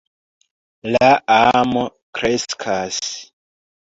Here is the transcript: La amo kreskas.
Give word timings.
La 0.95 1.09
amo 1.35 1.83
kreskas. 2.21 2.99